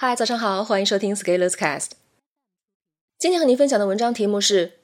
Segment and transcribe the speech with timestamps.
[0.00, 1.88] 嗨，早上好，欢迎收听 Scalers Cast。
[3.18, 4.74] 今天和您分享的文章题目是：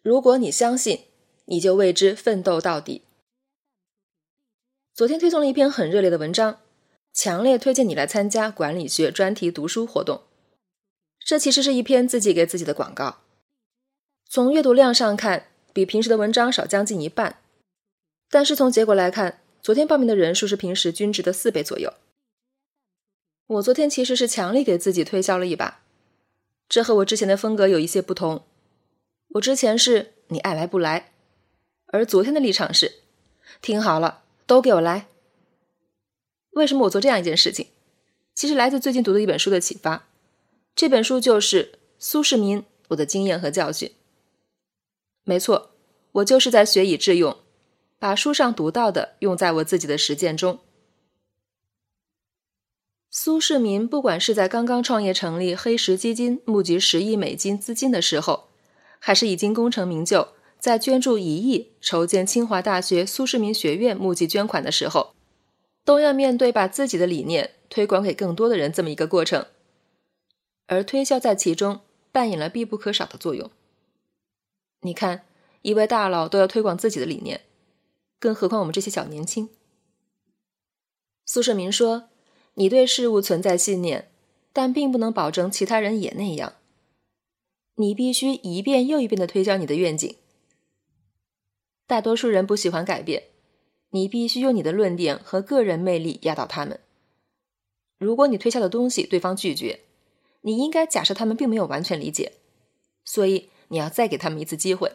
[0.00, 1.06] 如果你相信，
[1.46, 3.02] 你就为之奋斗到底。
[4.94, 6.60] 昨天推送了一篇很热烈的文章，
[7.12, 10.22] 强烈推荐你来参加管理学专题读书活动。
[11.18, 13.22] 这其实是一篇自己给自己的广告。
[14.28, 17.40] 从阅读量上看，比平时的文章少将近一半，
[18.30, 21.92] 但是从结果来看，昨天报名的人数是平时均值的四倍左右。
[23.50, 25.80] 我昨天其实是强力给自己推销了一把，
[26.68, 28.44] 这和我之前的风格有一些不同。
[29.30, 31.10] 我之前是你爱来不来，
[31.86, 33.00] 而昨天的立场是
[33.60, 35.08] 听好了，都给我来。
[36.52, 37.66] 为什么我做这样一件事情？
[38.36, 40.06] 其实来自最近读的一本书的启发，
[40.76, 43.88] 这本书就是苏世民《我的经验和教训》。
[45.24, 45.72] 没错，
[46.12, 47.36] 我就是在学以致用，
[47.98, 50.60] 把书上读到的用在我自己的实践中。
[53.12, 58.50] 苏世民不管是在刚刚创业成立黑石基金募集十亿美金资金的时候，
[59.00, 60.28] 还是已经功成名就，
[60.60, 65.14] 在捐助一亿筹建清华大学苏世民学院募集捐款的时候，
[65.84, 69.44] 都要面对把自己的理念推广给更多的人这么一个过程，
[70.68, 71.80] 而推销在其中
[72.12, 73.50] 扮演了必不可少的作用。
[74.82, 75.22] 你看，
[75.62, 77.40] 一位大佬都要推广自己的理念，
[78.20, 79.48] 更何况我们这些小年轻。
[81.26, 82.09] 苏世民说。
[82.60, 84.10] 你对事物存在信念，
[84.52, 86.56] 但并不能保证其他人也那样。
[87.76, 90.14] 你必须一遍又一遍的推销你的愿景。
[91.86, 93.28] 大多数人不喜欢改变，
[93.92, 96.80] 你必须用你的论点和个人魅力压倒他们。
[97.96, 99.80] 如果你推销的东西对方拒绝，
[100.42, 102.34] 你应该假设他们并没有完全理解，
[103.06, 104.92] 所以你要再给他们一次机会。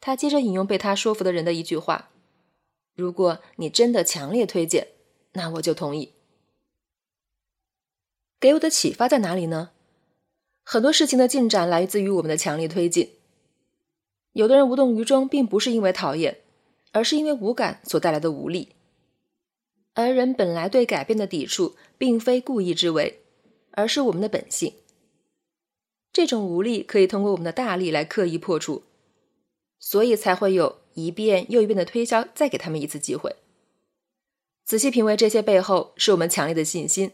[0.00, 2.10] 他接着引用被他说服的人的一句话
[2.96, 4.88] ：“如果你真的强烈推荐。”
[5.32, 6.12] 那我就同意。
[8.40, 9.70] 给我的启发在哪里呢？
[10.64, 13.10] 很多事情的进展来自于我们的强力推进。
[14.32, 16.40] 有的人无动于衷，并不是因为讨厌，
[16.92, 18.70] 而是因为无感所带来的无力。
[19.94, 23.20] 而人本来对改变的抵触，并非故意之为，
[23.72, 24.74] 而是我们的本性。
[26.12, 28.82] 这种无力可以通过我们的大力来刻意破除，
[29.78, 33.36] 所以才会有一遍又一遍的推销，再给他们一次机会。
[34.64, 37.12] 仔细品味这些背后，是我们强烈的信心。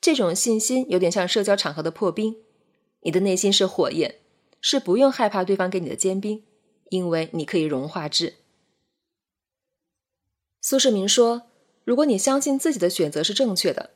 [0.00, 2.36] 这种信心有点像社交场合的破冰。
[3.00, 4.20] 你的内心是火焰，
[4.60, 6.44] 是不用害怕对方给你的坚冰，
[6.90, 8.34] 因为你可以融化之。
[10.60, 11.50] 苏世民说
[11.84, 13.90] ：“如果你相信自己的选择是正确的，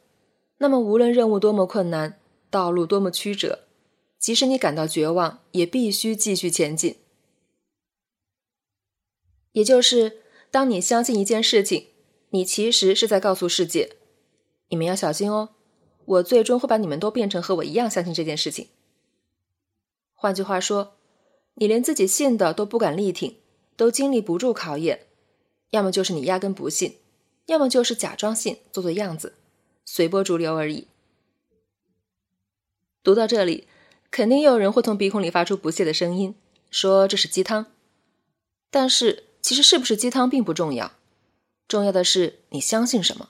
[0.58, 2.20] 那么无论任务多么困难，
[2.50, 3.66] 道路多么曲折，
[4.18, 6.96] 即使你感到绝望，也必须继续前进。”
[9.52, 11.88] 也就是，当你相信一件事情。
[12.30, 13.96] 你其实是在告诉世界，
[14.68, 15.50] 你们要小心哦，
[16.04, 18.68] 我最终会把你们都变成和我一样相信这件事情。
[20.14, 20.96] 换句话说，
[21.54, 23.36] 你连自己信的都不敢力挺，
[23.76, 25.06] 都经历不住考验，
[25.70, 26.96] 要么就是你压根不信，
[27.46, 29.34] 要么就是假装信，做做样子，
[29.84, 30.88] 随波逐流而已。
[33.02, 33.66] 读到这里，
[34.10, 36.34] 肯定有人会从鼻孔里发出不屑的声音，
[36.70, 37.66] 说这是鸡汤。
[38.70, 40.97] 但是，其实是不是鸡汤并不重要。
[41.68, 43.28] 重要的是你相信什么。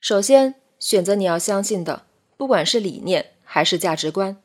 [0.00, 2.06] 首先，选择你要相信的，
[2.36, 4.42] 不管是理念还是价值观。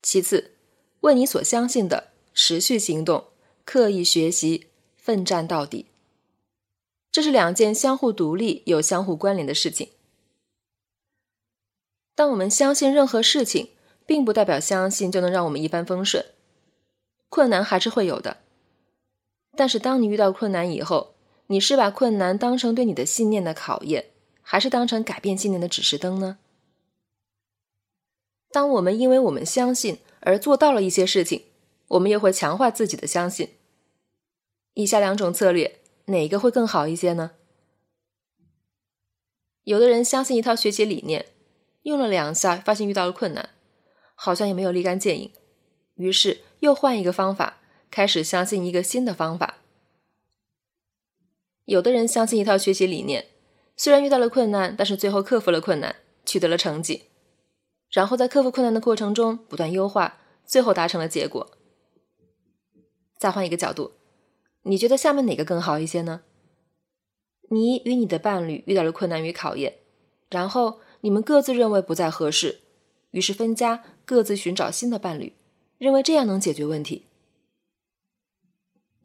[0.00, 0.52] 其次，
[1.00, 3.26] 为你所相信的持续行动，
[3.64, 5.86] 刻意学习，奋战到底。
[7.10, 9.90] 这是两件相互独立又相互关联的事情。
[12.14, 13.70] 当我们相信任何事情，
[14.06, 16.24] 并不代表相信就能让我们一帆风顺，
[17.28, 18.38] 困难还是会有的。
[19.56, 21.14] 但是，当你遇到困难以后，
[21.46, 24.10] 你是把困难当成对你的信念的考验，
[24.42, 26.38] 还是当成改变信念的指示灯呢？
[28.50, 31.44] 当我们因为我们相信而做到了一些事情，
[31.88, 33.50] 我们又会强化自己的相信。
[34.74, 37.32] 以下两种策略，哪一个会更好一些呢？
[39.64, 41.26] 有的人相信一套学习理念，
[41.82, 43.50] 用了两下，发现遇到了困难，
[44.14, 45.32] 好像也没有立竿见影，
[45.94, 47.58] 于是又换一个方法。
[47.90, 49.58] 开始相信一个新的方法。
[51.64, 53.26] 有的人相信一套学习理念，
[53.76, 57.04] 虽然遇到了困难，但是最后克服了困难，取得了成绩。
[57.90, 61.56] 然后在克服困难的过程中不断优化，最后达成了结果。
[63.16, 63.92] 再换一个角度，
[64.62, 66.22] 你觉得下面哪个更好一些呢？
[67.48, 69.78] 你与你的伴侣遇到了困难与考验，
[70.30, 72.60] 然后你们各自认为不再合适，
[73.12, 75.32] 于是分家，各自寻找新的伴侣，
[75.78, 77.05] 认为这样能解决问题。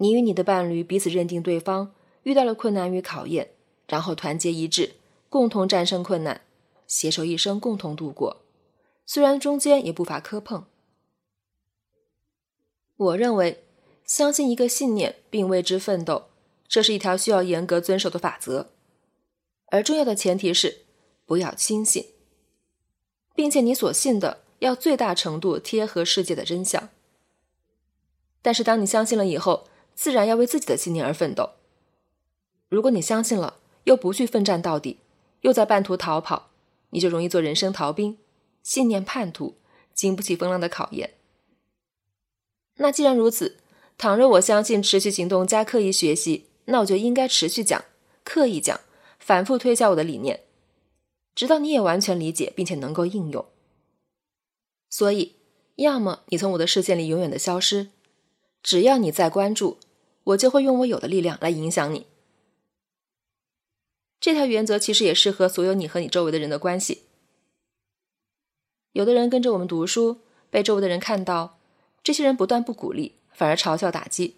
[0.01, 1.93] 你与你的伴侣彼此认定对方
[2.23, 3.51] 遇到了困难与考验，
[3.85, 4.95] 然后团结一致，
[5.29, 6.41] 共同战胜困难，
[6.87, 8.41] 携手一生共同度过。
[9.05, 10.65] 虽然中间也不乏磕碰。
[12.97, 13.63] 我认为，
[14.03, 16.29] 相信一个信念并为之奋斗，
[16.67, 18.71] 这是一条需要严格遵守的法则。
[19.67, 20.79] 而重要的前提是，
[21.27, 22.07] 不要轻信，
[23.35, 26.89] 并且你所信的要最大程度贴合世界的真相。
[28.41, 29.67] 但是，当你相信了以后，
[30.01, 31.51] 自然要为自己的信念而奋斗。
[32.69, 34.97] 如果你相信了，又不去奋战到底，
[35.41, 36.49] 又在半途逃跑，
[36.89, 38.17] 你就容易做人生逃兵，
[38.63, 39.57] 信念叛徒，
[39.93, 41.13] 经不起风浪的考验。
[42.77, 43.59] 那既然如此，
[43.95, 47.85] 倘若我相信持续行动加刻意学习，那我就应该持续讲，
[48.23, 48.79] 刻意讲。
[49.19, 50.45] 反复推销我的理念，
[51.35, 53.45] 直到你也完全理解并且能够应用。
[54.89, 55.35] 所以，
[55.75, 57.89] 要么你从我的视线里永远的消失，
[58.63, 59.77] 只要你在关注，
[60.23, 62.05] 我就会用我有的力量来影响你。
[64.19, 67.03] 这条原则其实也适合所有你和你周围的人的关系。
[68.91, 70.19] 有的人跟着我们读书，
[70.49, 71.57] 被周围的人看到，
[72.03, 74.35] 这些人不但不鼓励，反而嘲笑打击。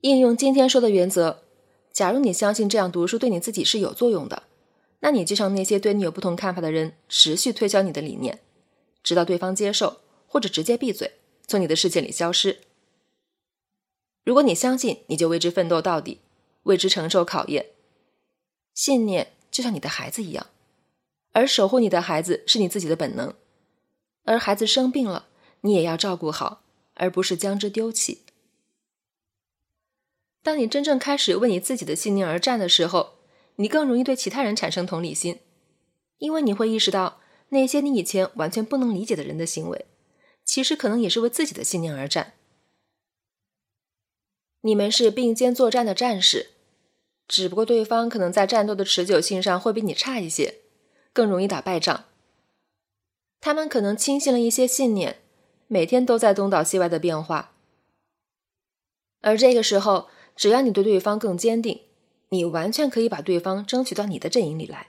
[0.00, 1.42] 应用今天说的原则。
[1.92, 4.44] 假如你相信这样读书对你自己是有作用的，
[5.00, 8.40] 那你就向那些对你有不同看法的人持续推销你的理念，
[9.02, 11.14] 直到对方接受，或者直接闭嘴，
[11.46, 12.60] 从你的世界里消失。
[14.28, 16.20] 如果你相信，你就为之奋斗到底，
[16.64, 17.70] 为之承受考验。
[18.74, 20.48] 信念就像你的孩子一样，
[21.32, 23.32] 而守护你的孩子是你自己的本能。
[24.24, 25.28] 而孩子生病了，
[25.62, 26.60] 你也要照顾好，
[26.92, 28.24] 而不是将之丢弃。
[30.42, 33.14] 当你真正开始为你自己的信念而战的时候，
[33.56, 35.40] 你更容易对其他人产生同理心，
[36.18, 39.86] 因为你会意识到那些你以前完全不能理解的人的行为，
[40.44, 42.34] 其实可能也是为自己的信念而战。
[44.68, 46.50] 你们是并肩作战的战士，
[47.26, 50.56] 只不过对方可能在战斗的持久性上会比你差一些，
[51.14, 52.04] 更容易打败仗。
[53.40, 55.22] 他们可能轻信了一些信念，
[55.68, 57.54] 每天都在东倒西歪的变化，
[59.22, 60.10] 而这个时候。
[60.36, 61.80] 只要你对对方更坚定，
[62.28, 64.86] 你完全可以把对方争取到你的阵营里来。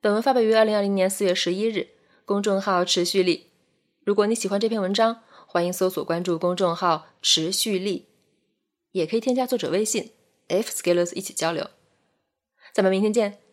[0.00, 1.88] 本文发表于二零二零年四月十一日，
[2.24, 3.48] 公众号“持续力”。
[4.06, 8.08] 如果你喜欢这篇文章，欢迎搜索关注公众号“持续力”，
[8.92, 10.12] 也可以添加作者微信
[10.48, 11.70] f scalers 一起交流。
[12.74, 13.47] 咱们明天见。